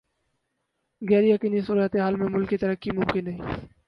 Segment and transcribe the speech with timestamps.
[1.01, 3.41] غیر یقینی صورتحال میں ملکی ترقی ممکن نہیں